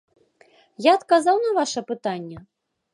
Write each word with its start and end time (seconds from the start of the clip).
Я 0.87 0.95
адказаў 1.01 1.35
на 1.47 1.51
ваша 1.61 1.87
пытанне? 1.95 2.37